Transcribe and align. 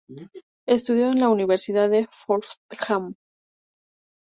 Estudió 0.65 1.11
en 1.11 1.19
la 1.19 1.29
Universidad 1.29 1.87
de 1.87 2.09
Fordham. 2.11 3.13